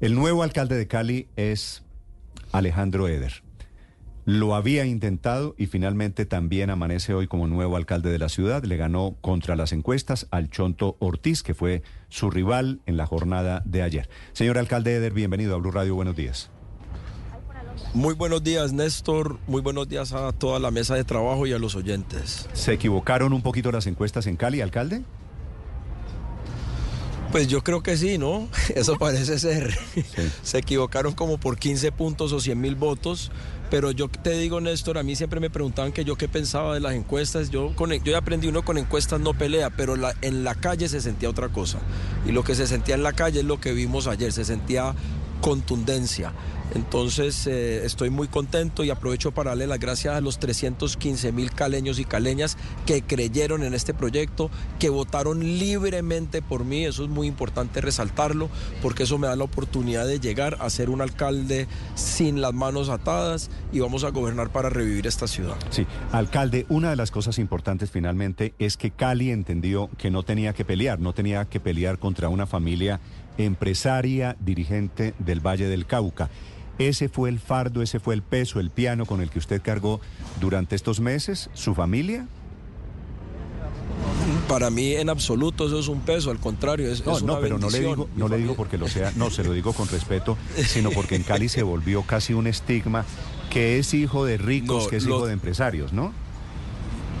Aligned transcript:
El 0.00 0.14
nuevo 0.14 0.42
alcalde 0.42 0.78
de 0.78 0.86
Cali 0.86 1.28
es 1.36 1.82
Alejandro 2.52 3.06
Eder. 3.06 3.42
Lo 4.24 4.54
había 4.54 4.86
intentado 4.86 5.54
y 5.58 5.66
finalmente 5.66 6.24
también 6.24 6.70
amanece 6.70 7.12
hoy 7.12 7.26
como 7.26 7.46
nuevo 7.46 7.76
alcalde 7.76 8.10
de 8.10 8.18
la 8.18 8.30
ciudad. 8.30 8.64
Le 8.64 8.78
ganó 8.78 9.16
contra 9.20 9.56
las 9.56 9.72
encuestas 9.72 10.26
al 10.30 10.48
Chonto 10.48 10.96
Ortiz, 11.00 11.42
que 11.42 11.52
fue 11.52 11.82
su 12.08 12.30
rival 12.30 12.80
en 12.86 12.96
la 12.96 13.04
jornada 13.04 13.62
de 13.66 13.82
ayer. 13.82 14.08
Señor 14.32 14.56
alcalde 14.56 14.94
Eder, 14.94 15.12
bienvenido 15.12 15.54
a 15.54 15.58
Blue 15.58 15.70
Radio. 15.70 15.94
Buenos 15.94 16.16
días. 16.16 16.50
Muy 17.92 18.14
buenos 18.14 18.42
días, 18.42 18.72
Néstor. 18.72 19.38
Muy 19.48 19.60
buenos 19.60 19.86
días 19.86 20.14
a 20.14 20.32
toda 20.32 20.58
la 20.60 20.70
mesa 20.70 20.94
de 20.94 21.04
trabajo 21.04 21.46
y 21.46 21.52
a 21.52 21.58
los 21.58 21.74
oyentes. 21.74 22.48
¿Se 22.54 22.72
equivocaron 22.72 23.34
un 23.34 23.42
poquito 23.42 23.70
las 23.70 23.86
encuestas 23.86 24.26
en 24.26 24.36
Cali, 24.36 24.62
alcalde? 24.62 25.02
Pues 27.32 27.46
yo 27.46 27.62
creo 27.62 27.80
que 27.82 27.96
sí, 27.96 28.18
¿no? 28.18 28.48
Eso 28.74 28.98
parece 28.98 29.38
ser. 29.38 29.76
Se 30.42 30.58
equivocaron 30.58 31.12
como 31.12 31.38
por 31.38 31.58
15 31.58 31.92
puntos 31.92 32.32
o 32.32 32.40
100 32.40 32.60
mil 32.60 32.74
votos. 32.74 33.30
Pero 33.70 33.92
yo 33.92 34.08
te 34.08 34.32
digo, 34.32 34.60
Néstor, 34.60 34.98
a 34.98 35.04
mí 35.04 35.14
siempre 35.14 35.38
me 35.38 35.48
preguntaban 35.48 35.92
que 35.92 36.04
yo 36.04 36.16
qué 36.16 36.26
pensaba 36.26 36.74
de 36.74 36.80
las 36.80 36.94
encuestas. 36.94 37.50
Yo, 37.50 37.72
con, 37.76 37.92
yo 37.92 38.18
aprendí 38.18 38.48
uno 38.48 38.64
con 38.64 38.78
encuestas 38.78 39.20
no 39.20 39.32
pelea, 39.32 39.70
pero 39.70 39.94
la, 39.94 40.12
en 40.22 40.42
la 40.42 40.56
calle 40.56 40.88
se 40.88 41.00
sentía 41.00 41.30
otra 41.30 41.50
cosa. 41.50 41.78
Y 42.26 42.32
lo 42.32 42.42
que 42.42 42.56
se 42.56 42.66
sentía 42.66 42.96
en 42.96 43.04
la 43.04 43.12
calle 43.12 43.40
es 43.40 43.46
lo 43.46 43.60
que 43.60 43.72
vimos 43.72 44.08
ayer. 44.08 44.32
Se 44.32 44.44
sentía 44.44 44.96
contundencia. 45.40 46.32
Entonces 46.74 47.46
eh, 47.46 47.84
estoy 47.84 48.10
muy 48.10 48.28
contento 48.28 48.84
y 48.84 48.90
aprovecho 48.90 49.32
para 49.32 49.50
darle 49.50 49.66
las 49.66 49.80
gracias 49.80 50.14
a 50.14 50.20
los 50.20 50.38
315 50.38 51.32
mil 51.32 51.50
caleños 51.50 51.98
y 51.98 52.04
caleñas 52.04 52.56
que 52.86 53.02
creyeron 53.02 53.64
en 53.64 53.74
este 53.74 53.92
proyecto, 53.92 54.50
que 54.78 54.88
votaron 54.88 55.40
libremente 55.40 56.42
por 56.42 56.64
mí. 56.64 56.84
Eso 56.84 57.04
es 57.04 57.10
muy 57.10 57.26
importante 57.26 57.80
resaltarlo 57.80 58.48
porque 58.82 59.04
eso 59.04 59.18
me 59.18 59.26
da 59.26 59.36
la 59.36 59.44
oportunidad 59.44 60.06
de 60.06 60.20
llegar 60.20 60.58
a 60.60 60.70
ser 60.70 60.90
un 60.90 61.00
alcalde 61.00 61.66
sin 61.94 62.40
las 62.40 62.54
manos 62.54 62.88
atadas 62.88 63.50
y 63.72 63.80
vamos 63.80 64.04
a 64.04 64.10
gobernar 64.10 64.50
para 64.50 64.70
revivir 64.70 65.06
esta 65.06 65.26
ciudad. 65.26 65.56
Sí, 65.70 65.86
alcalde, 66.12 66.66
una 66.68 66.90
de 66.90 66.96
las 66.96 67.10
cosas 67.10 67.38
importantes 67.38 67.90
finalmente 67.90 68.54
es 68.58 68.76
que 68.76 68.90
Cali 68.90 69.30
entendió 69.30 69.90
que 69.98 70.10
no 70.10 70.22
tenía 70.22 70.52
que 70.52 70.64
pelear, 70.64 71.00
no 71.00 71.12
tenía 71.14 71.44
que 71.46 71.58
pelear 71.58 71.98
contra 71.98 72.28
una 72.28 72.46
familia 72.46 73.00
empresaria, 73.44 74.36
dirigente 74.40 75.14
del 75.18 75.40
Valle 75.40 75.68
del 75.68 75.86
Cauca. 75.86 76.28
¿Ese 76.78 77.08
fue 77.08 77.28
el 77.28 77.38
fardo, 77.38 77.82
ese 77.82 78.00
fue 78.00 78.14
el 78.14 78.22
peso, 78.22 78.58
el 78.60 78.70
piano 78.70 79.04
con 79.06 79.20
el 79.20 79.28
que 79.30 79.38
usted 79.38 79.60
cargó 79.60 80.00
durante 80.40 80.76
estos 80.76 81.00
meses, 81.00 81.50
su 81.52 81.74
familia? 81.74 82.26
Para 84.48 84.70
mí 84.70 84.94
en 84.94 85.10
absoluto 85.10 85.66
eso 85.66 85.78
es 85.78 85.88
un 85.88 86.00
peso, 86.00 86.30
al 86.30 86.38
contrario, 86.38 86.90
es, 86.90 87.04
no, 87.04 87.16
es 87.16 87.22
una 87.22 87.34
no, 87.34 87.40
pero 87.40 87.58
no 87.58 87.70
le 87.70 87.80
digo, 87.80 88.08
no 88.16 88.28
le 88.28 88.38
digo 88.38 88.54
porque 88.56 88.78
lo 88.78 88.88
sea, 88.88 89.12
no, 89.16 89.30
se 89.30 89.44
lo 89.44 89.52
digo 89.52 89.72
con 89.72 89.88
respeto, 89.90 90.36
sino 90.56 90.90
porque 90.90 91.16
en 91.16 91.22
Cali 91.22 91.48
se 91.48 91.62
volvió 91.62 92.02
casi 92.02 92.32
un 92.32 92.46
estigma 92.46 93.04
que 93.50 93.78
es 93.78 93.94
hijo 93.94 94.24
de 94.24 94.38
ricos, 94.38 94.84
No, 94.84 94.88
que 94.90 94.96
es 94.96 95.04
lo- 95.04 95.16
hijo 95.18 95.26
de 95.26 95.32
empresarios, 95.34 95.92
¿no? 95.92 96.12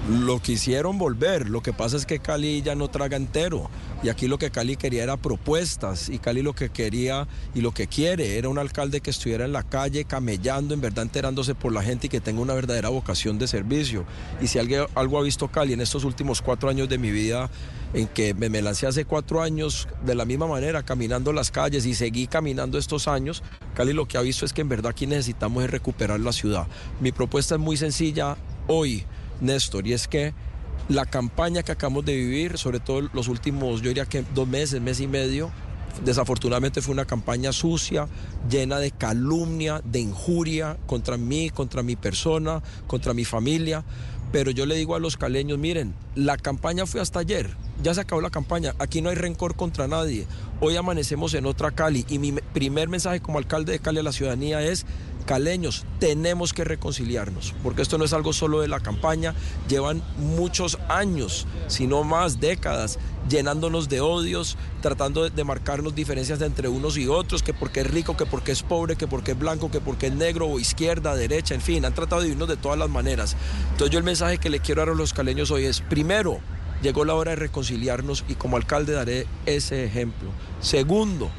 Lo 0.08 0.40
quisieron 0.40 0.98
volver, 0.98 1.48
lo 1.50 1.62
que 1.62 1.72
pasa 1.72 1.96
es 1.96 2.06
que 2.06 2.18
Cali 2.18 2.62
ya 2.62 2.74
no 2.74 2.88
traga 2.88 3.16
entero. 3.16 3.70
Y 4.02 4.08
aquí 4.08 4.28
lo 4.28 4.38
que 4.38 4.50
Cali 4.50 4.76
quería 4.76 5.02
era 5.02 5.16
propuestas. 5.18 6.08
Y 6.08 6.18
Cali 6.18 6.42
lo 6.42 6.54
que 6.54 6.70
quería 6.70 7.28
y 7.54 7.60
lo 7.60 7.72
que 7.72 7.86
quiere 7.86 8.38
era 8.38 8.48
un 8.48 8.58
alcalde 8.58 9.00
que 9.00 9.10
estuviera 9.10 9.44
en 9.44 9.52
la 9.52 9.62
calle 9.62 10.04
camellando, 10.06 10.72
en 10.72 10.80
verdad 10.80 11.02
enterándose 11.04 11.54
por 11.54 11.72
la 11.72 11.82
gente 11.82 12.06
y 12.06 12.10
que 12.10 12.20
tenga 12.20 12.40
una 12.40 12.54
verdadera 12.54 12.88
vocación 12.88 13.38
de 13.38 13.46
servicio. 13.46 14.06
Y 14.40 14.46
si 14.46 14.58
alguien, 14.58 14.86
algo 14.94 15.18
ha 15.18 15.22
visto 15.22 15.48
Cali 15.48 15.74
en 15.74 15.82
estos 15.82 16.04
últimos 16.04 16.40
cuatro 16.40 16.70
años 16.70 16.88
de 16.88 16.96
mi 16.96 17.10
vida, 17.10 17.50
en 17.92 18.06
que 18.06 18.32
me, 18.34 18.48
lancé 18.62 18.86
hace 18.86 19.04
cuatro 19.04 19.42
años 19.42 19.88
de 20.04 20.14
la 20.14 20.24
misma 20.24 20.46
manera, 20.46 20.82
caminando 20.82 21.32
las 21.32 21.50
calles 21.50 21.84
y 21.84 21.94
seguí 21.94 22.26
caminando 22.26 22.78
estos 22.78 23.06
años, 23.06 23.42
Cali 23.74 23.92
lo 23.92 24.08
que 24.08 24.16
ha 24.16 24.22
visto 24.22 24.46
es 24.46 24.52
que 24.52 24.62
en 24.62 24.68
verdad 24.68 24.92
aquí 24.92 25.06
necesitamos 25.06 25.64
es 25.64 25.70
recuperar 25.70 26.20
la 26.20 26.32
ciudad. 26.32 26.66
Mi 27.00 27.12
propuesta 27.12 27.56
es 27.56 27.60
muy 27.60 27.76
sencilla 27.76 28.36
hoy. 28.66 29.04
Néstor, 29.40 29.86
y 29.86 29.94
es 29.94 30.06
que 30.06 30.34
la 30.90 31.06
campaña 31.06 31.62
que 31.62 31.72
acabamos 31.72 32.04
de 32.04 32.14
vivir, 32.16 32.58
sobre 32.58 32.80
todo 32.80 33.08
los 33.14 33.28
últimos, 33.28 33.80
yo 33.80 33.88
diría 33.88 34.04
que 34.06 34.24
dos 34.34 34.46
meses, 34.46 34.80
mes 34.82 35.00
y 35.00 35.06
medio, 35.06 35.50
desafortunadamente 36.04 36.82
fue 36.82 36.92
una 36.92 37.04
campaña 37.04 37.52
sucia, 37.52 38.08
llena 38.50 38.78
de 38.78 38.90
calumnia, 38.90 39.80
de 39.84 40.00
injuria 40.00 40.76
contra 40.86 41.16
mí, 41.16 41.48
contra 41.50 41.82
mi 41.82 41.94
persona, 41.96 42.62
contra 42.86 43.14
mi 43.14 43.24
familia. 43.24 43.84
Pero 44.32 44.50
yo 44.52 44.64
le 44.66 44.76
digo 44.76 44.94
a 44.94 45.00
los 45.00 45.16
caleños, 45.16 45.58
miren, 45.58 45.92
la 46.14 46.36
campaña 46.36 46.86
fue 46.86 47.00
hasta 47.00 47.18
ayer, 47.18 47.50
ya 47.82 47.94
se 47.94 48.00
acabó 48.00 48.20
la 48.20 48.30
campaña, 48.30 48.74
aquí 48.78 49.02
no 49.02 49.08
hay 49.10 49.16
rencor 49.16 49.56
contra 49.56 49.88
nadie. 49.88 50.24
Hoy 50.60 50.76
amanecemos 50.76 51.34
en 51.34 51.46
otra 51.46 51.72
Cali 51.72 52.04
y 52.08 52.18
mi 52.20 52.30
me- 52.32 52.42
primer 52.42 52.88
mensaje 52.88 53.18
como 53.20 53.38
alcalde 53.38 53.72
de 53.72 53.80
Cali 53.80 53.98
a 53.98 54.02
la 54.04 54.12
ciudadanía 54.12 54.62
es, 54.62 54.86
caleños, 55.30 55.84
tenemos 56.00 56.52
que 56.52 56.64
reconciliarnos, 56.64 57.54
porque 57.62 57.82
esto 57.82 57.98
no 57.98 58.04
es 58.04 58.12
algo 58.12 58.32
solo 58.32 58.62
de 58.62 58.66
la 58.66 58.80
campaña, 58.80 59.32
llevan 59.68 60.02
muchos 60.18 60.76
años, 60.88 61.46
si 61.68 61.86
no 61.86 62.02
más 62.02 62.40
décadas, 62.40 62.98
llenándonos 63.28 63.88
de 63.88 64.00
odios, 64.00 64.56
tratando 64.82 65.30
de, 65.30 65.44
marcarnos 65.44 65.94
diferencias 65.94 66.42
entre 66.42 66.66
unos 66.66 66.98
y 66.98 67.06
otros, 67.06 67.44
que 67.44 67.54
porque 67.54 67.82
es 67.82 67.86
rico, 67.88 68.16
que 68.16 68.26
porque 68.26 68.50
es 68.50 68.64
pobre, 68.64 68.96
que 68.96 69.06
porque 69.06 69.30
es 69.30 69.38
blanco, 69.38 69.70
que 69.70 69.80
porque 69.80 70.08
es 70.08 70.14
negro 70.14 70.48
o 70.48 70.58
izquierda, 70.58 71.14
derecha, 71.14 71.54
en 71.54 71.60
fin, 71.60 71.84
han 71.84 71.94
tratado 71.94 72.22
de 72.22 72.26
vivirnos 72.26 72.48
de 72.48 72.56
todas 72.56 72.76
las 72.76 72.90
maneras. 72.90 73.36
Entonces 73.70 73.90
yo 73.92 73.98
el 74.00 74.04
mensaje 74.04 74.38
que 74.38 74.50
le 74.50 74.58
quiero 74.58 74.80
dar 74.80 74.88
a 74.88 74.94
los 74.96 75.12
caleños 75.12 75.52
hoy 75.52 75.64
es, 75.64 75.80
primero, 75.80 76.40
llegó 76.82 77.04
la 77.04 77.14
hora 77.14 77.30
de 77.30 77.36
reconciliarnos 77.36 78.24
y 78.26 78.34
como 78.34 78.56
alcalde 78.56 78.94
daré 78.94 79.28
ese 79.46 79.84
ejemplo. 79.84 80.30
Segundo, 80.60 81.30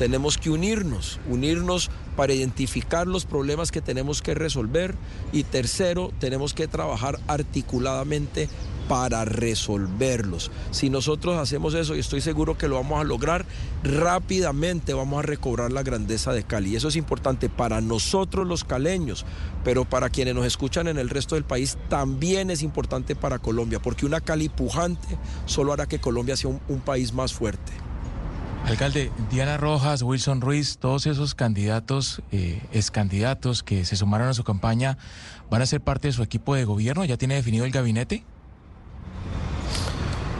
tenemos 0.00 0.38
que 0.38 0.48
unirnos, 0.48 1.20
unirnos 1.28 1.90
para 2.16 2.32
identificar 2.32 3.06
los 3.06 3.26
problemas 3.26 3.70
que 3.70 3.82
tenemos 3.82 4.22
que 4.22 4.34
resolver. 4.34 4.94
Y 5.30 5.42
tercero, 5.44 6.10
tenemos 6.18 6.54
que 6.54 6.66
trabajar 6.66 7.20
articuladamente 7.28 8.48
para 8.88 9.26
resolverlos. 9.26 10.50
Si 10.70 10.88
nosotros 10.88 11.36
hacemos 11.36 11.74
eso, 11.74 11.94
y 11.94 11.98
estoy 11.98 12.22
seguro 12.22 12.56
que 12.56 12.66
lo 12.66 12.76
vamos 12.76 12.98
a 12.98 13.04
lograr, 13.04 13.44
rápidamente 13.84 14.94
vamos 14.94 15.18
a 15.18 15.26
recobrar 15.26 15.70
la 15.70 15.82
grandeza 15.82 16.32
de 16.32 16.44
Cali. 16.44 16.70
Y 16.70 16.76
eso 16.76 16.88
es 16.88 16.96
importante 16.96 17.50
para 17.50 17.82
nosotros 17.82 18.46
los 18.46 18.64
caleños, 18.64 19.26
pero 19.64 19.84
para 19.84 20.08
quienes 20.08 20.34
nos 20.34 20.46
escuchan 20.46 20.88
en 20.88 20.96
el 20.96 21.10
resto 21.10 21.34
del 21.34 21.44
país 21.44 21.76
también 21.90 22.50
es 22.50 22.62
importante 22.62 23.14
para 23.14 23.38
Colombia, 23.38 23.82
porque 23.82 24.06
una 24.06 24.22
Cali 24.22 24.48
pujante 24.48 25.18
solo 25.44 25.74
hará 25.74 25.84
que 25.84 26.00
Colombia 26.00 26.38
sea 26.38 26.48
un, 26.48 26.60
un 26.68 26.80
país 26.80 27.12
más 27.12 27.34
fuerte. 27.34 27.89
Alcalde, 28.70 29.10
Diana 29.30 29.56
Rojas, 29.56 30.00
Wilson 30.02 30.40
Ruiz, 30.40 30.78
todos 30.78 31.06
esos 31.06 31.34
candidatos, 31.34 32.22
eh, 32.30 32.62
excandidatos 32.72 33.64
que 33.64 33.84
se 33.84 33.96
sumaron 33.96 34.28
a 34.28 34.34
su 34.34 34.44
campaña, 34.44 34.96
¿van 35.50 35.60
a 35.60 35.66
ser 35.66 35.80
parte 35.80 36.06
de 36.06 36.12
su 36.12 36.22
equipo 36.22 36.54
de 36.54 36.64
gobierno? 36.64 37.04
¿Ya 37.04 37.16
tiene 37.16 37.34
definido 37.34 37.64
el 37.64 37.72
gabinete? 37.72 38.22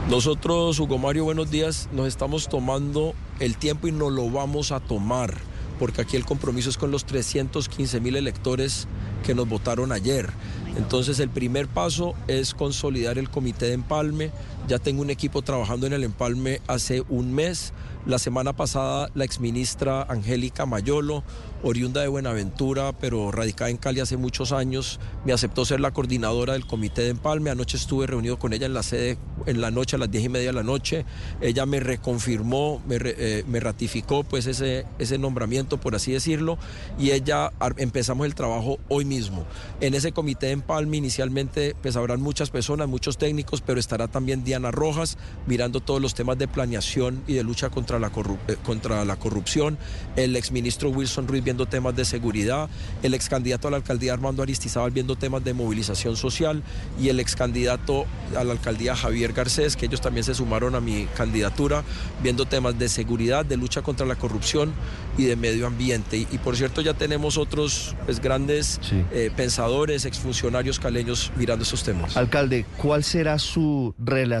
Nosotros, 0.09 0.79
Hugo 0.79 0.97
Mario, 0.97 1.25
buenos 1.25 1.51
días, 1.51 1.89
nos 1.91 2.07
estamos 2.07 2.47
tomando 2.47 3.15
el 3.41 3.57
tiempo 3.57 3.89
y 3.89 3.91
nos 3.91 4.13
lo 4.13 4.29
vamos 4.29 4.71
a 4.71 4.79
tomar, 4.79 5.35
porque 5.77 5.99
aquí 5.99 6.15
el 6.15 6.23
compromiso 6.23 6.69
es 6.69 6.77
con 6.77 6.89
los 6.89 7.03
315 7.03 7.99
mil 7.99 8.15
electores 8.15 8.87
que 9.25 9.35
nos 9.35 9.49
votaron 9.49 9.91
ayer. 9.91 10.29
Entonces 10.77 11.19
el 11.19 11.29
primer 11.29 11.67
paso 11.67 12.13
es 12.27 12.53
consolidar 12.53 13.17
el 13.17 13.29
comité 13.29 13.65
de 13.65 13.73
empalme. 13.73 14.31
Ya 14.67 14.79
tengo 14.79 15.01
un 15.01 15.09
equipo 15.09 15.41
trabajando 15.41 15.87
en 15.87 15.93
el 15.93 16.03
empalme 16.03 16.61
hace 16.67 17.03
un 17.09 17.33
mes. 17.33 17.73
La 18.05 18.17
semana 18.17 18.53
pasada 18.53 19.09
la 19.13 19.25
exministra 19.25 20.03
Angélica 20.03 20.65
Mayolo, 20.65 21.23
oriunda 21.61 22.01
de 22.01 22.07
Buenaventura, 22.07 22.93
pero 22.93 23.31
radicada 23.31 23.69
en 23.69 23.77
Cali 23.77 23.99
hace 23.99 24.17
muchos 24.17 24.51
años, 24.51 24.99
me 25.23 25.33
aceptó 25.33 25.65
ser 25.65 25.79
la 25.79 25.91
coordinadora 25.91 26.53
del 26.53 26.65
comité 26.65 27.03
de 27.03 27.09
empalme. 27.09 27.51
Anoche 27.51 27.77
estuve 27.77 28.07
reunido 28.07 28.39
con 28.39 28.53
ella 28.53 28.65
en 28.65 28.73
la 28.73 28.81
sede 28.81 29.19
en 29.45 29.61
la 29.61 29.69
noche, 29.69 29.97
a 29.97 29.99
las 29.99 30.09
diez 30.09 30.23
y 30.23 30.29
media 30.29 30.47
de 30.47 30.53
la 30.53 30.63
noche. 30.63 31.05
Ella 31.41 31.67
me 31.67 31.79
reconfirmó, 31.79 32.81
me, 32.87 32.97
eh, 33.01 33.43
me 33.47 33.59
ratificó 33.59 34.23
pues 34.23 34.47
ese, 34.47 34.85
ese 34.97 35.19
nombramiento, 35.19 35.79
por 35.79 35.93
así 35.93 36.11
decirlo, 36.11 36.57
y 36.97 37.11
ella 37.11 37.51
empezamos 37.77 38.25
el 38.25 38.33
trabajo 38.33 38.79
hoy 38.89 39.05
mismo. 39.05 39.45
En 39.79 39.93
ese 39.93 40.11
comité 40.11 40.47
de 40.47 40.53
empalme 40.53 40.97
inicialmente 40.97 41.75
pues 41.81 41.95
habrán 41.95 42.21
muchas 42.21 42.49
personas, 42.49 42.87
muchos 42.87 43.19
técnicos, 43.19 43.61
pero 43.61 43.79
estará 43.79 44.07
también 44.07 44.43
Diana 44.51 44.69
Rojas, 44.69 45.17
mirando 45.47 45.79
todos 45.79 46.01
los 46.01 46.13
temas 46.13 46.37
de 46.37 46.45
planeación 46.45 47.23
y 47.25 47.35
de 47.35 47.43
lucha 47.43 47.69
contra 47.69 47.99
la, 47.99 48.11
eh, 48.49 48.57
contra 48.65 49.05
la 49.05 49.15
corrupción, 49.15 49.77
el 50.17 50.35
exministro 50.35 50.89
Wilson 50.89 51.25
Ruiz 51.29 51.41
viendo 51.41 51.67
temas 51.67 51.95
de 51.95 52.03
seguridad, 52.03 52.67
el 53.01 53.13
ex 53.13 53.29
candidato 53.29 53.69
a 53.69 53.71
la 53.71 53.77
alcaldía 53.77 54.11
Armando 54.11 54.43
Aristizábal 54.43 54.91
viendo 54.91 55.15
temas 55.15 55.41
de 55.45 55.53
movilización 55.53 56.17
social 56.17 56.63
y 56.99 57.07
el 57.07 57.21
ex 57.21 57.37
candidato 57.37 58.05
a 58.37 58.43
la 58.43 58.51
alcaldía 58.51 58.93
Javier 58.93 59.31
Garcés, 59.31 59.77
que 59.77 59.85
ellos 59.85 60.01
también 60.01 60.25
se 60.25 60.35
sumaron 60.35 60.75
a 60.75 60.81
mi 60.81 61.05
candidatura, 61.15 61.85
viendo 62.21 62.45
temas 62.45 62.77
de 62.77 62.89
seguridad, 62.89 63.45
de 63.45 63.55
lucha 63.55 63.81
contra 63.81 64.05
la 64.05 64.15
corrupción 64.15 64.73
y 65.17 65.23
de 65.23 65.37
medio 65.37 65.65
ambiente. 65.65 66.17
Y, 66.17 66.37
por 66.39 66.57
cierto, 66.57 66.81
ya 66.81 66.93
tenemos 66.93 67.37
otros 67.37 67.95
pues, 68.05 68.19
grandes 68.19 68.81
eh, 69.13 69.31
pensadores, 69.33 70.03
exfuncionarios 70.03 70.77
caleños 70.77 71.31
mirando 71.37 71.63
esos 71.63 71.83
temas. 71.83 72.17
Alcalde, 72.17 72.65
¿cuál 72.75 73.05
será 73.05 73.39
su 73.39 73.95
relación? 73.97 74.40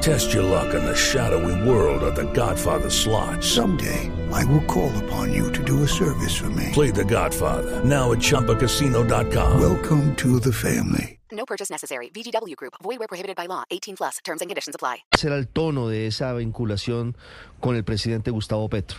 Test 0.00 0.32
your 0.32 0.42
luck 0.44 0.74
in 0.74 0.84
the 0.84 0.94
shadowy 0.94 1.68
world 1.68 2.02
of 2.02 2.14
The 2.14 2.30
Godfather 2.32 2.90
slot. 2.90 3.42
Someday 3.42 4.10
I 4.32 4.44
will 4.44 4.62
call 4.64 4.92
upon 5.04 5.32
you 5.32 5.52
to 5.52 5.62
do 5.64 5.82
a 5.82 5.88
service 5.88 6.34
for 6.36 6.50
me. 6.50 6.70
Play 6.72 6.90
the 6.92 7.04
Godfather. 7.04 7.84
Now 7.84 8.12
at 8.12 8.18
Chumpacasino.com. 8.18 9.60
Welcome 9.60 10.14
to 10.16 10.38
the 10.40 10.52
family. 10.52 11.18
No 11.32 11.44
purchase 11.44 11.70
necessary. 11.70 12.08
VGW 12.10 12.54
Group. 12.56 12.74
Void 12.82 12.98
where 12.98 13.08
prohibited 13.08 13.36
by 13.36 13.46
law. 13.46 13.64
18 13.70 13.96
plus. 13.96 14.18
Terms 14.24 14.40
and 14.42 14.48
conditions 14.48 14.74
apply. 14.74 15.02
será 15.16 15.36
el 15.36 15.48
tono 15.48 15.88
de 15.88 16.06
esa 16.06 16.32
vinculación 16.34 17.16
con 17.60 17.74
el 17.76 17.82
presidente 17.84 18.30
Gustavo 18.30 18.68
Petro? 18.68 18.98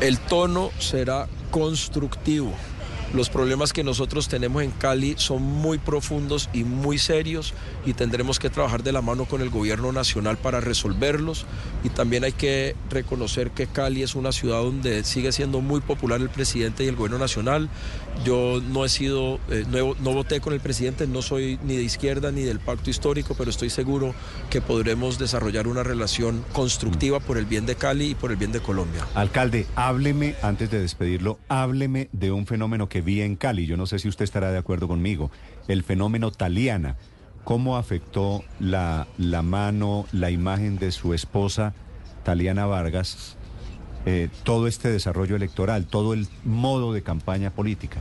El 0.00 0.18
tono 0.18 0.70
será 0.80 1.28
constructivo. 1.50 2.52
Los 3.14 3.30
problemas 3.30 3.72
que 3.72 3.84
nosotros 3.84 4.26
tenemos 4.26 4.64
en 4.64 4.72
Cali 4.72 5.14
son 5.18 5.40
muy 5.40 5.78
profundos 5.78 6.50
y 6.52 6.64
muy 6.64 6.98
serios 6.98 7.54
y 7.86 7.92
tendremos 7.92 8.40
que 8.40 8.50
trabajar 8.50 8.82
de 8.82 8.90
la 8.90 9.02
mano 9.02 9.24
con 9.24 9.40
el 9.40 9.50
gobierno 9.50 9.92
nacional 9.92 10.36
para 10.36 10.60
resolverlos. 10.60 11.46
Y 11.84 11.90
también 11.90 12.24
hay 12.24 12.32
que 12.32 12.74
reconocer 12.90 13.52
que 13.52 13.68
Cali 13.68 14.02
es 14.02 14.16
una 14.16 14.32
ciudad 14.32 14.62
donde 14.62 15.04
sigue 15.04 15.30
siendo 15.30 15.60
muy 15.60 15.80
popular 15.80 16.20
el 16.20 16.28
presidente 16.28 16.82
y 16.82 16.88
el 16.88 16.96
gobierno 16.96 17.18
nacional. 17.18 17.68
Yo 18.24 18.60
no 18.60 18.84
he 18.84 18.88
sido, 18.88 19.38
eh, 19.48 19.64
no, 19.68 19.94
no 20.00 20.12
voté 20.12 20.40
con 20.40 20.52
el 20.52 20.60
presidente, 20.60 21.06
no 21.06 21.22
soy 21.22 21.60
ni 21.62 21.76
de 21.76 21.84
izquierda 21.84 22.32
ni 22.32 22.42
del 22.42 22.58
pacto 22.58 22.90
histórico, 22.90 23.36
pero 23.38 23.48
estoy 23.48 23.70
seguro 23.70 24.12
que 24.50 24.60
podremos 24.60 25.20
desarrollar 25.20 25.68
una 25.68 25.84
relación 25.84 26.44
constructiva 26.52 27.20
por 27.20 27.38
el 27.38 27.44
bien 27.44 27.64
de 27.64 27.76
Cali 27.76 28.10
y 28.10 28.14
por 28.16 28.32
el 28.32 28.38
bien 28.38 28.50
de 28.50 28.58
Colombia. 28.58 29.06
Alcalde, 29.14 29.66
hábleme, 29.76 30.34
antes 30.42 30.68
de 30.68 30.80
despedirlo, 30.80 31.38
hábleme 31.48 32.08
de 32.10 32.32
un 32.32 32.46
fenómeno 32.46 32.88
que 32.88 33.03
en 33.06 33.36
Cali. 33.36 33.66
Yo 33.66 33.76
no 33.76 33.86
sé 33.86 33.98
si 33.98 34.08
usted 34.08 34.24
estará 34.24 34.50
de 34.50 34.58
acuerdo 34.58 34.88
conmigo. 34.88 35.30
El 35.68 35.82
fenómeno 35.82 36.30
Taliana. 36.30 36.96
¿Cómo 37.44 37.76
afectó 37.76 38.42
la, 38.58 39.06
la 39.18 39.42
mano, 39.42 40.06
la 40.12 40.30
imagen 40.30 40.78
de 40.78 40.90
su 40.92 41.12
esposa, 41.12 41.74
Taliana 42.22 42.64
Vargas, 42.64 43.36
eh, 44.06 44.30
todo 44.44 44.66
este 44.66 44.88
desarrollo 44.90 45.36
electoral, 45.36 45.84
todo 45.84 46.14
el 46.14 46.26
modo 46.44 46.94
de 46.94 47.02
campaña 47.02 47.50
política? 47.50 48.00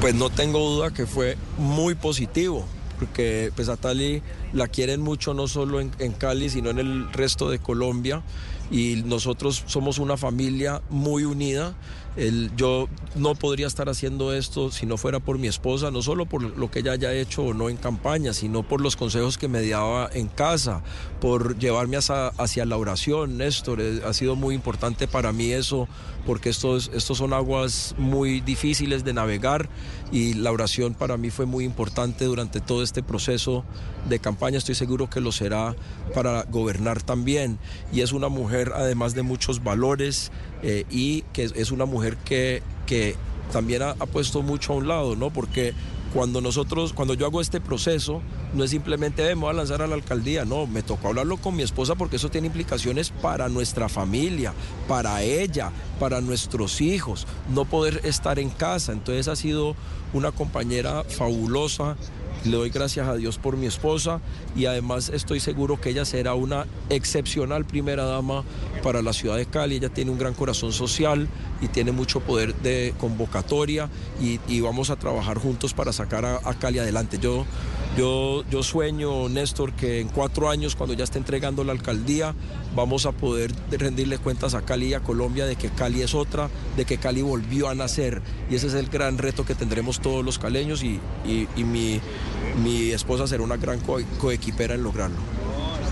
Pues 0.00 0.14
no 0.14 0.30
tengo 0.30 0.58
duda 0.58 0.90
que 0.90 1.06
fue 1.06 1.36
muy 1.58 1.94
positivo, 1.94 2.64
porque 2.98 3.52
pues 3.54 3.68
a 3.68 3.76
Tali 3.76 4.22
la 4.54 4.66
quieren 4.68 5.02
mucho 5.02 5.34
no 5.34 5.46
solo 5.46 5.80
en 5.80 6.12
Cali, 6.16 6.48
sino 6.48 6.70
en 6.70 6.78
el 6.78 7.12
resto 7.12 7.50
de 7.50 7.58
Colombia 7.58 8.22
y 8.70 9.02
nosotros 9.04 9.64
somos 9.66 9.98
una 9.98 10.16
familia 10.16 10.80
muy 10.90 11.24
unida. 11.24 11.74
El, 12.16 12.50
yo 12.56 12.88
no 13.14 13.34
podría 13.34 13.66
estar 13.66 13.88
haciendo 13.88 14.32
esto 14.32 14.70
si 14.72 14.84
no 14.84 14.96
fuera 14.96 15.20
por 15.20 15.38
mi 15.38 15.46
esposa, 15.46 15.90
no 15.90 16.02
solo 16.02 16.26
por 16.26 16.42
lo 16.42 16.70
que 16.70 16.80
ella 16.80 16.92
haya 16.92 17.12
hecho 17.12 17.42
o 17.42 17.54
no 17.54 17.68
en 17.68 17.76
campaña, 17.76 18.32
sino 18.32 18.62
por 18.62 18.80
los 18.80 18.96
consejos 18.96 19.38
que 19.38 19.48
me 19.48 19.66
daba 19.68 20.10
en 20.12 20.28
casa, 20.28 20.82
por 21.20 21.58
llevarme 21.58 21.96
hacia, 21.96 22.28
hacia 22.28 22.64
la 22.64 22.76
oración, 22.76 23.38
Néstor. 23.38 23.80
Eh, 23.80 24.02
ha 24.04 24.12
sido 24.12 24.34
muy 24.34 24.54
importante 24.54 25.06
para 25.06 25.32
mí 25.32 25.52
eso, 25.52 25.88
porque 26.26 26.50
estos, 26.50 26.90
estos 26.94 27.18
son 27.18 27.32
aguas 27.32 27.94
muy 27.96 28.40
difíciles 28.40 29.04
de 29.04 29.12
navegar 29.12 29.68
y 30.12 30.34
la 30.34 30.50
oración 30.50 30.94
para 30.94 31.16
mí 31.16 31.30
fue 31.30 31.46
muy 31.46 31.64
importante 31.64 32.24
durante 32.24 32.60
todo 32.60 32.82
este 32.82 33.02
proceso 33.02 33.64
de 34.08 34.18
campaña. 34.18 34.58
Estoy 34.58 34.74
seguro 34.74 35.08
que 35.08 35.20
lo 35.20 35.32
será 35.32 35.76
para 36.14 36.42
gobernar 36.44 37.02
también. 37.02 37.58
Y 37.92 38.00
es 38.00 38.12
una 38.12 38.28
mujer, 38.28 38.72
además 38.74 39.14
de 39.14 39.22
muchos 39.22 39.62
valores, 39.62 40.32
eh, 40.62 40.84
y 40.90 41.22
que 41.32 41.44
es 41.54 41.70
una 41.70 41.84
mujer 41.84 42.16
que, 42.16 42.62
que 42.86 43.14
también 43.52 43.82
ha, 43.82 43.90
ha, 43.90 44.06
puesto 44.06 44.42
mucho 44.42 44.72
a 44.72 44.76
un 44.76 44.88
lado, 44.88 45.16
¿no? 45.16 45.30
Porque 45.30 45.74
cuando 46.12 46.40
nosotros, 46.40 46.92
cuando 46.92 47.14
yo 47.14 47.26
hago 47.26 47.40
este 47.40 47.60
proceso, 47.60 48.20
no 48.54 48.64
es 48.64 48.70
simplemente 48.70 49.22
me 49.34 49.42
voy 49.42 49.50
a 49.50 49.52
lanzar 49.52 49.82
a 49.82 49.86
la 49.86 49.94
alcaldía, 49.94 50.44
no, 50.44 50.66
me 50.66 50.82
tocó 50.82 51.08
hablarlo 51.08 51.36
con 51.36 51.54
mi 51.54 51.62
esposa 51.62 51.94
porque 51.94 52.16
eso 52.16 52.30
tiene 52.30 52.48
implicaciones 52.48 53.10
para 53.10 53.48
nuestra 53.48 53.88
familia, 53.88 54.52
para 54.88 55.22
ella, 55.22 55.70
para 55.98 56.20
nuestros 56.20 56.80
hijos, 56.80 57.26
no 57.54 57.64
poder 57.64 58.00
estar 58.04 58.38
en 58.38 58.50
casa. 58.50 58.92
Entonces 58.92 59.28
ha 59.28 59.36
sido 59.36 59.76
una 60.12 60.32
compañera 60.32 61.04
fabulosa 61.04 61.96
le 62.44 62.56
doy 62.56 62.70
gracias 62.70 63.06
a 63.06 63.16
Dios 63.16 63.36
por 63.36 63.58
mi 63.58 63.66
esposa 63.66 64.20
y 64.56 64.64
además 64.64 65.10
estoy 65.10 65.40
seguro 65.40 65.78
que 65.78 65.90
ella 65.90 66.06
será 66.06 66.32
una 66.32 66.66
excepcional 66.88 67.66
primera 67.66 68.04
dama 68.04 68.44
para 68.82 69.02
la 69.02 69.12
ciudad 69.12 69.36
de 69.36 69.44
Cali. 69.44 69.76
Ella 69.76 69.90
tiene 69.90 70.10
un 70.10 70.18
gran 70.18 70.32
corazón 70.32 70.72
social 70.72 71.28
y 71.60 71.68
tiene 71.68 71.92
mucho 71.92 72.20
poder 72.20 72.54
de 72.56 72.94
convocatoria 72.98 73.88
y, 74.20 74.60
vamos 74.60 74.90
a 74.90 74.96
trabajar 74.96 75.38
juntos 75.38 75.74
para 75.74 75.92
sacar 75.92 76.24
a, 76.24 76.40
Cali 76.60 76.78
adelante. 76.78 77.18
Yo, 77.18 77.46
yo, 77.96 78.44
yo 78.50 78.62
sueño, 78.62 79.28
Néstor, 79.28 79.72
que 79.72 80.00
en 80.00 80.08
cuatro 80.08 80.50
años, 80.50 80.76
cuando 80.76 80.94
ya 80.94 81.04
esté 81.04 81.18
entregando 81.18 81.64
la 81.64 81.72
alcaldía, 81.72 82.34
vamos 82.76 83.06
a 83.06 83.12
poder 83.12 83.52
rendirle 83.70 84.18
cuentas 84.18 84.54
a 84.54 84.62
Cali 84.62 84.88
y 84.88 84.94
a 84.94 85.00
Colombia 85.00 85.46
de 85.46 85.56
que 85.56 85.70
Cali 85.70 86.02
es 86.02 86.14
otra, 86.14 86.50
de 86.76 86.84
que 86.84 86.98
Cali 86.98 87.22
volvió 87.22 87.68
a 87.68 87.74
nacer. 87.74 88.22
Y 88.50 88.56
ese 88.56 88.66
es 88.66 88.74
el 88.74 88.88
gran 88.88 89.18
reto 89.18 89.44
que 89.44 89.54
tendremos 89.54 90.00
todos 90.00 90.24
los 90.24 90.38
caleños 90.38 90.82
y, 90.82 91.00
mi, 91.56 92.00
esposa 92.92 93.26
será 93.26 93.42
una 93.42 93.56
gran 93.56 93.80
co 93.80 93.98
coequipera 94.18 94.74
en 94.74 94.82
lograrlo. 94.82 95.39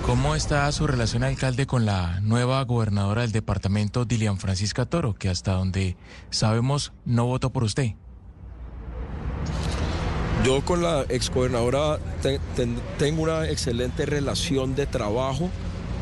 ¿Cómo 0.08 0.34
está 0.34 0.72
su 0.72 0.86
relación, 0.86 1.22
alcalde, 1.22 1.66
con 1.66 1.84
la 1.84 2.20
nueva 2.22 2.64
gobernadora 2.64 3.20
del 3.20 3.30
departamento, 3.30 4.06
Dilian 4.06 4.38
Francisca 4.38 4.86
Toro, 4.86 5.12
que 5.12 5.28
hasta 5.28 5.52
donde 5.52 5.98
sabemos 6.30 6.94
no 7.04 7.26
votó 7.26 7.50
por 7.50 7.62
usted? 7.62 7.92
Yo 10.46 10.64
con 10.64 10.82
la 10.82 11.02
exgobernadora 11.10 11.98
te, 12.22 12.38
te, 12.56 12.66
tengo 12.96 13.24
una 13.24 13.50
excelente 13.50 14.06
relación 14.06 14.74
de 14.74 14.86
trabajo. 14.86 15.50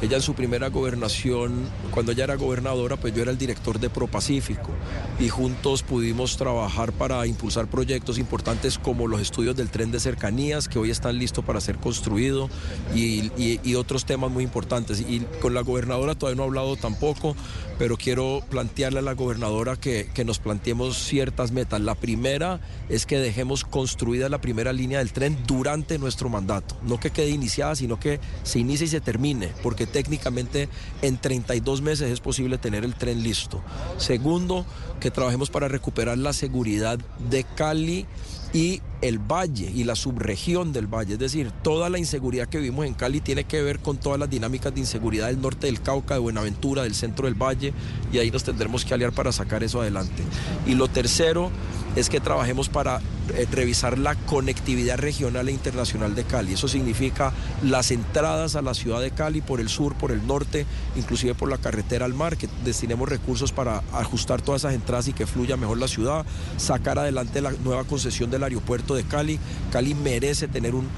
Ella 0.03 0.17
en 0.17 0.23
su 0.23 0.35
primera 0.35 0.69
gobernación, 0.69 1.55
cuando 1.91 2.13
ella 2.13 2.25
era 2.25 2.35
gobernadora, 2.35 2.99
pues 2.99 3.15
yo 3.15 3.23
era 3.23 3.31
el 3.31 3.39
director 3.39 3.81
de 3.81 3.89
ProPacífico 3.89 4.71
y 5.19 5.31
juntos 5.31 5.83
pudimos 5.83 6.37
trabajar 6.37 6.93
para 6.93 7.27
impulsar 7.27 7.67
proyectos 7.69 8.19
importantes 8.19 8.79
como 8.79 9.07
los 9.07 9.23
estudios 9.23 9.57
del 9.57 9.71
tren 9.71 9.91
de 9.91 9.99
cercanías 9.99 10.69
que 10.69 10.79
hoy 10.79 10.91
están 10.91 11.19
listos 11.19 11.45
para 11.47 11.63
ser 11.63 11.79
construidos 11.79 12.51
y, 12.95 13.33
y, 13.39 13.75
otros 13.75 14.05
temas 14.05 14.31
muy 14.31 14.45
importantes. 14.45 15.01
Y 15.01 15.21
con 15.41 15.55
la 15.55 15.63
gobernadora 15.63 16.15
todavía 16.15 16.37
no 16.37 16.43
he 16.45 16.47
hablado 16.47 16.77
tampoco, 16.77 17.35
pero 17.79 17.97
quiero 17.97 18.43
plantearle 18.51 18.99
a 18.99 19.03
la 19.03 19.15
gobernadora 19.15 19.77
que, 19.77 20.11
que 20.13 20.25
nos 20.25 20.39
planteemos 20.39 20.99
ciertas 20.99 21.53
metas. 21.53 21.81
La 21.81 21.95
primera 21.95 22.61
es 22.91 23.07
que 23.07 23.19
dejemos 23.19 23.65
construida 23.65 24.29
la 24.29 24.41
primera 24.41 24.73
línea 24.73 24.99
del 24.99 25.13
tren 25.13 25.39
durante 25.47 25.99
nuestro 25.99 26.29
mandato, 26.29 26.77
no 26.83 27.01
que 27.01 27.11
quede 27.11 27.31
iniciada, 27.31 27.77
sino 27.77 27.99
que 27.99 28.21
se 28.43 28.59
inicie 28.59 28.87
y 28.87 28.91
se 28.91 29.01
termine, 29.01 29.53
porque 29.63 29.86
técnicamente 29.87 30.69
en 31.03 31.19
32 31.19 31.83
meses 31.83 32.11
es 32.11 32.21
posible 32.21 32.59
tener 32.59 32.85
el 32.85 32.95
tren 32.95 33.23
listo. 33.23 33.63
Segundo, 33.99 34.67
que 35.01 35.11
trabajemos 35.11 35.51
para 35.51 35.69
recuperar 35.69 36.19
la 36.19 36.33
seguridad 36.33 36.99
de 37.31 37.45
Cali 37.45 38.07
y 38.53 38.81
el 39.03 39.19
valle 39.19 39.71
y 39.75 39.85
la 39.85 39.95
subregión 39.95 40.73
del 40.73 40.87
valle. 40.87 41.15
Es 41.15 41.19
decir, 41.19 41.51
toda 41.63 41.91
la 41.91 41.99
inseguridad 41.99 42.49
que 42.49 42.59
vivimos 42.59 42.87
en 42.87 42.95
Cali 42.95 43.21
tiene 43.21 43.45
que 43.45 43.63
ver 43.63 43.81
con 43.81 43.99
todas 43.99 44.19
las 44.19 44.31
dinámicas 44.31 44.75
de 44.75 44.81
inseguridad 44.81 45.27
del 45.27 45.41
norte 45.41 45.67
del 45.67 45.81
Cauca, 45.81 46.15
de 46.15 46.21
Buenaventura, 46.21 46.83
del 46.83 46.95
centro 46.95 47.27
del 47.27 47.35
valle, 47.35 47.73
y 48.13 48.19
ahí 48.19 48.31
nos 48.31 48.45
tendremos 48.45 48.85
que 48.85 48.95
aliar 48.95 49.13
para 49.13 49.33
sacar 49.33 49.63
eso 49.63 49.81
adelante. 49.81 50.23
Y 50.67 50.75
lo 50.75 50.89
tercero 50.89 51.51
es 51.97 52.11
que 52.11 52.21
trabajemos 52.21 52.69
para 52.69 53.01
eh, 53.35 53.47
revisar 53.51 53.99
la 53.99 54.15
conectividad 54.15 54.99
regional 54.99 55.49
e 55.49 55.53
internacional 55.53 56.15
de 56.15 56.25
Cali. 56.25 56.53
Eso 56.53 56.69
significa 56.69 57.33
las 57.63 57.91
entradas 57.91 58.55
a 58.55 58.63
la 58.63 58.75
ciudad 58.75 59.01
de 59.01 59.11
Cali 59.11 59.41
por 59.41 59.61
el 59.61 59.71
sur, 59.71 59.95
por 59.95 60.13
el 60.13 60.27
norte, 60.27 60.67
inclusive 60.95 61.35
por 61.35 61.49
la 61.49 61.57
carretera 61.57 62.05
al 62.05 62.13
mar, 62.13 62.37
que 62.37 62.49
destinemos 62.65 63.09
recursos 63.09 63.51
para 63.51 63.83
ajustar 63.93 64.43
todas 64.43 64.61
esas 64.63 64.75
entradas 64.75 65.09
y 65.09 65.15
que 65.15 65.27
fluya 65.27 65.57
mejor 65.57 65.79
la 65.79 65.89
ciudad, 65.89 66.27
sacar 66.59 66.99
adelante 66.99 67.41
la 67.41 67.51
nueva 67.51 67.85
concesión 67.85 68.31
del 68.37 68.45
aeropuerto 68.45 68.95
de 68.95 69.05
Cali. 69.05 69.39
Cali 69.71 69.95
merece 69.95 70.49
tener 70.49 70.75
un, 70.75 70.89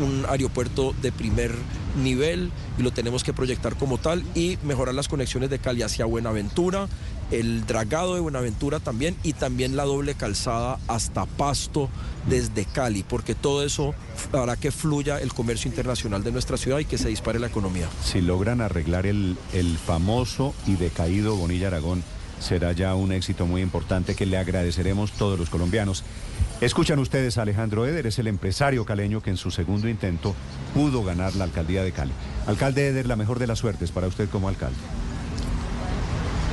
un 0.00 0.24
aeropuerto 0.28 0.94
de 1.02 1.12
primer 1.12 1.52
nivel 2.02 2.50
y 2.78 2.82
lo 2.82 2.90
tenemos 2.90 3.22
que 3.24 3.32
proyectar 3.32 3.76
como 3.76 3.98
tal 3.98 4.24
y 4.34 4.58
mejorar 4.62 4.94
las 4.94 5.08
conexiones 5.08 5.50
de 5.50 5.58
Cali 5.58 5.82
hacia 5.82 6.06
Buenaventura, 6.06 6.88
el 7.30 7.66
dragado 7.66 8.14
de 8.14 8.20
Buenaventura 8.20 8.80
también 8.80 9.16
y 9.22 9.32
también 9.32 9.76
la 9.76 9.84
doble 9.84 10.14
calzada 10.14 10.78
hasta 10.88 11.26
Pasto 11.26 11.88
desde 12.28 12.64
Cali, 12.64 13.02
porque 13.02 13.34
todo 13.34 13.64
eso 13.64 13.94
hará 14.32 14.56
que 14.56 14.70
fluya 14.70 15.18
el 15.18 15.32
comercio 15.32 15.68
internacional 15.68 16.22
de 16.22 16.32
nuestra 16.32 16.56
ciudad 16.56 16.78
y 16.78 16.84
que 16.84 16.98
se 16.98 17.08
dispare 17.08 17.38
la 17.38 17.48
economía. 17.48 17.88
Si 18.04 18.20
logran 18.20 18.60
arreglar 18.60 19.06
el, 19.06 19.36
el 19.52 19.76
famoso 19.78 20.54
y 20.66 20.76
decaído 20.76 21.36
Bonilla 21.36 21.68
Aragón, 21.68 22.02
será 22.42 22.72
ya 22.72 22.94
un 22.94 23.12
éxito 23.12 23.46
muy 23.46 23.62
importante 23.62 24.14
que 24.14 24.26
le 24.26 24.36
agradeceremos 24.36 25.12
todos 25.12 25.38
los 25.38 25.48
colombianos. 25.48 26.04
Escuchan 26.60 26.98
ustedes 26.98 27.38
a 27.38 27.42
Alejandro 27.42 27.86
Eder, 27.86 28.06
es 28.06 28.18
el 28.18 28.26
empresario 28.26 28.84
caleño 28.84 29.20
que 29.20 29.30
en 29.30 29.36
su 29.36 29.50
segundo 29.50 29.88
intento 29.88 30.34
pudo 30.74 31.02
ganar 31.02 31.34
la 31.34 31.44
alcaldía 31.44 31.82
de 31.82 31.92
Cali. 31.92 32.12
Alcalde 32.46 32.88
Eder, 32.88 33.06
la 33.06 33.16
mejor 33.16 33.38
de 33.38 33.46
las 33.46 33.58
suertes 33.58 33.90
para 33.90 34.06
usted 34.06 34.28
como 34.28 34.48
alcalde. 34.48 34.76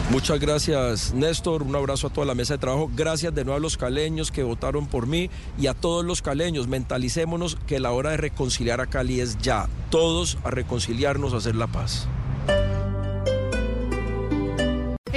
Muchas 0.10 0.39
gracias, 0.39 1.13
Néstor. 1.13 1.62
Un 1.62 1.75
abrazo 1.75 2.08
a 2.08 2.10
toda 2.10 2.25
la 2.25 2.34
mesa 2.34 2.55
de 2.55 2.58
trabajo. 2.58 2.89
Gracias 2.96 3.36
de 3.36 3.43
nuevo 3.46 3.58
a 3.58 3.62
los 3.62 3.77
caleños 3.77 4.31
que 4.31 4.41
votaron 4.41 4.88
por 4.88 5.05
mí 5.05 5.29
y 5.60 5.67
a 5.67 5.75
todos 5.75 6.03
los 6.03 6.24
caleños. 6.24 6.67
Mentalicémonos 6.67 7.58
que 7.67 7.79
la 7.79 7.91
hora 7.91 8.10
de 8.10 8.17
reconciliar 8.17 8.81
a 8.81 8.88
Cali 8.88 9.19
es 9.19 9.38
ya. 9.38 9.69
Todos 9.91 10.39
a 10.43 10.50
reconciliarnos, 10.50 11.36
a 11.36 11.38
hacer 11.38 11.55
la 11.55 11.67
paz. 11.67 12.08